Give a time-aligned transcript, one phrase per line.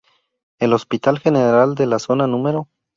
[0.57, 2.67] El Hospital General de Zona No.